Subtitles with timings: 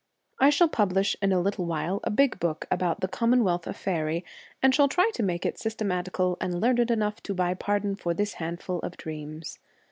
[0.39, 4.25] I shall publish in a little while a big book about the commonwealth of faery,
[4.59, 8.33] and shall try to make it systematical and learned enough to buy pardon for this
[8.41, 9.59] handful of dreams.